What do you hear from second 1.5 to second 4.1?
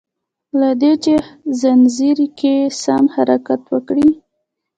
ځنځير کی سم حرکت وکړي